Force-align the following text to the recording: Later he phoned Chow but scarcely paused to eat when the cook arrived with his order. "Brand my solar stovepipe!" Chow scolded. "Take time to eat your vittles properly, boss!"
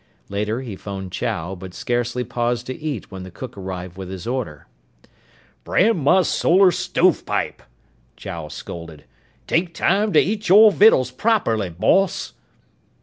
Later 0.29 0.61
he 0.61 0.75
phoned 0.75 1.11
Chow 1.11 1.53
but 1.53 1.75
scarcely 1.75 2.23
paused 2.23 2.65
to 2.65 2.73
eat 2.75 3.11
when 3.11 3.21
the 3.21 3.29
cook 3.29 3.55
arrived 3.55 3.97
with 3.97 4.09
his 4.09 4.25
order. 4.25 4.65
"Brand 5.63 5.99
my 5.99 6.23
solar 6.23 6.71
stovepipe!" 6.71 7.61
Chow 8.15 8.47
scolded. 8.47 9.05
"Take 9.45 9.75
time 9.75 10.11
to 10.13 10.19
eat 10.19 10.49
your 10.49 10.71
vittles 10.71 11.11
properly, 11.11 11.69
boss!" 11.69 12.33